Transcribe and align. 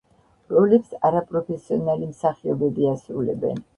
როლებს 0.53 0.95
არაპროფესიონალი 1.09 2.09
მსახიობები 2.15 2.89
ასრულებენ. 2.97 3.63